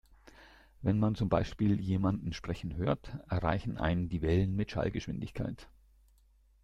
[0.81, 5.69] Wenn man zum Beispiel jemanden sprechen hört, erreichen einen die Wellen mit Schallgeschwindigkeit.